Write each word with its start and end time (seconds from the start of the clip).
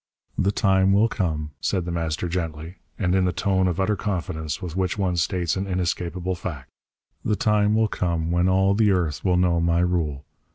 "The 0.35 0.51
time 0.51 0.93
will 0.93 1.07
come," 1.07 1.51
said 1.61 1.85
The 1.85 1.91
Master 1.91 2.27
gently, 2.27 2.77
and 2.97 3.13
in 3.13 3.25
the 3.25 3.31
tone 3.31 3.67
of 3.67 3.79
utter 3.79 3.95
confidence 3.95 4.59
with 4.59 4.75
which 4.75 4.97
one 4.97 5.15
states 5.15 5.55
an 5.55 5.67
inescapable 5.67 6.33
fact, 6.33 6.71
"the 7.23 7.35
time 7.35 7.75
will 7.75 7.87
come 7.87 8.31
when 8.31 8.49
all 8.49 8.73
the 8.73 8.89
earth 8.89 9.23
will 9.23 9.37
know 9.37 9.59
my 9.61 9.81
rule. 9.81 10.25